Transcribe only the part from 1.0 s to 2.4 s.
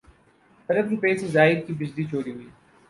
سے زائد کی بجلی چوری